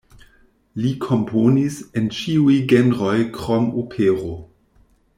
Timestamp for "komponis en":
1.07-2.09